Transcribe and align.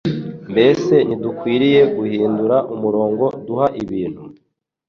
Mbese 0.51 0.93
ntidukwiriye 1.07 1.81
guhindura 1.95 2.57
umurongo 2.73 3.25
duha 3.45 3.67
ibintu? 3.83 4.21